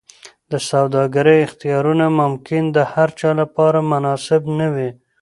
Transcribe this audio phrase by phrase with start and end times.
[0.51, 4.89] د سوداګرۍ اختیارونه ممکن د هرچا لپاره مناسب نه وي.